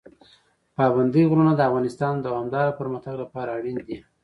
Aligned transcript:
پابندی 0.77 1.23
غرونه 1.29 1.51
د 1.55 1.61
افغانستان 1.69 2.13
د 2.17 2.21
دوامداره 2.27 2.77
پرمختګ 2.79 3.13
لپاره 3.23 3.49
اړین 3.57 3.77
دي. 3.87 3.97